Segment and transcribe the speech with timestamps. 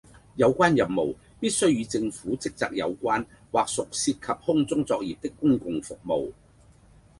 [0.35, 6.31] 有關任務必須與政府職責有關或屬涉及空中作業的公共服務